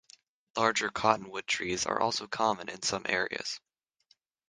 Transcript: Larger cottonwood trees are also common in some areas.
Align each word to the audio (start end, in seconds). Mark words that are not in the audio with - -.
Larger 0.57 0.89
cottonwood 0.89 1.45
trees 1.45 1.85
are 1.85 1.99
also 1.99 2.25
common 2.25 2.69
in 2.69 2.81
some 2.81 3.05
areas. 3.07 3.59